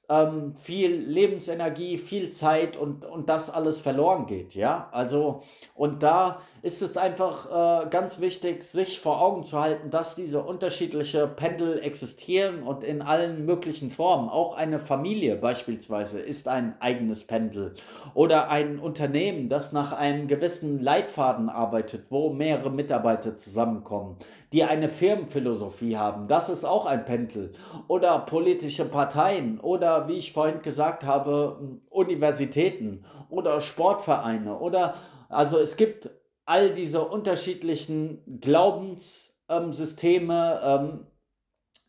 ähm, 0.08 0.54
viel 0.54 0.92
Lebensenergie, 0.92 1.98
viel 1.98 2.30
Zeit 2.30 2.76
und, 2.76 3.04
und 3.04 3.28
das 3.28 3.50
alles 3.50 3.80
verloren 3.80 4.26
geht, 4.26 4.54
ja. 4.54 4.88
Also, 4.92 5.42
und 5.74 6.02
da 6.02 6.40
ist 6.62 6.82
es 6.82 6.96
einfach 6.96 7.84
äh, 7.84 7.88
ganz 7.90 8.20
wichtig, 8.20 8.62
sich 8.64 9.00
vor 9.00 9.20
Augen 9.20 9.44
zu 9.44 9.60
halten, 9.60 9.90
dass 9.90 10.14
diese 10.14 10.42
unterschiedlichen 10.42 11.36
Pendel 11.36 11.78
existieren 11.78 12.62
und 12.62 12.82
in 12.82 13.02
allen 13.02 13.46
möglichen 13.46 13.90
Formen. 13.90 14.28
Auch 14.28 14.56
eine 14.56 14.80
Familie 14.80 15.36
beispielsweise 15.36 16.20
ist 16.20 16.48
ein 16.48 16.74
eigenes 16.80 17.24
Pendel 17.24 17.74
oder 18.14 18.50
ein 18.50 18.78
Unternehmen, 18.78 19.48
das 19.48 19.72
nach 19.72 19.92
einem 19.92 20.26
gewissen 20.28 20.80
Leitfaden 20.80 21.48
arbeitet, 21.48 22.06
wo 22.10 22.30
mehrere 22.30 22.70
Mitarbeiter 22.70 23.36
zusammenkommen, 23.36 24.16
die 24.52 24.64
eine 24.64 24.88
Firmenphilosophie 24.88 25.96
haben. 25.96 26.28
Das 26.28 26.48
ist 26.48 26.64
auch 26.64 26.86
ein 26.86 27.04
Pendel. 27.04 27.52
Oder 27.88 28.18
politische 28.20 28.84
Parteien 28.84 29.60
oder, 29.60 29.95
wie 30.08 30.14
ich 30.14 30.32
vorhin 30.32 30.62
gesagt 30.62 31.04
habe, 31.04 31.78
Universitäten 31.90 33.04
oder 33.28 33.60
Sportvereine 33.60 34.58
oder 34.58 34.94
also 35.28 35.58
es 35.58 35.76
gibt 35.76 36.10
all 36.44 36.74
diese 36.74 37.04
unterschiedlichen 37.04 38.40
Glaubenssysteme, 38.40 40.60
ähm, 40.64 41.06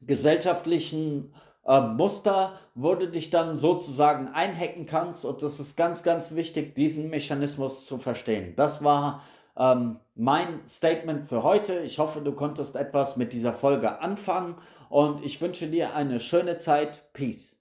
gesellschaftlichen 0.01 1.33
ähm, 1.67 1.97
Muster, 1.97 2.53
wo 2.75 2.95
du 2.95 3.07
dich 3.07 3.29
dann 3.29 3.57
sozusagen 3.57 4.29
einhacken 4.29 4.85
kannst. 4.85 5.25
Und 5.25 5.43
das 5.43 5.59
ist 5.59 5.75
ganz, 5.75 6.03
ganz 6.03 6.33
wichtig, 6.33 6.75
diesen 6.75 7.09
Mechanismus 7.09 7.85
zu 7.85 7.97
verstehen. 7.97 8.53
Das 8.55 8.83
war 8.83 9.21
ähm, 9.57 9.99
mein 10.15 10.61
Statement 10.67 11.25
für 11.25 11.43
heute. 11.43 11.79
Ich 11.79 11.99
hoffe, 11.99 12.21
du 12.21 12.31
konntest 12.31 12.75
etwas 12.75 13.17
mit 13.17 13.33
dieser 13.33 13.53
Folge 13.53 14.01
anfangen 14.01 14.55
und 14.89 15.23
ich 15.25 15.41
wünsche 15.41 15.67
dir 15.67 15.93
eine 15.93 16.19
schöne 16.19 16.57
Zeit. 16.57 17.11
Peace. 17.13 17.56